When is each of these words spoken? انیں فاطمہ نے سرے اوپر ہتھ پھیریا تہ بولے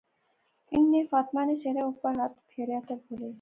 انیں 0.73 1.05
فاطمہ 1.11 1.41
نے 1.47 1.55
سرے 1.63 1.81
اوپر 1.87 2.11
ہتھ 2.25 2.37
پھیریا 2.49 2.79
تہ 2.87 2.93
بولے 3.03 3.29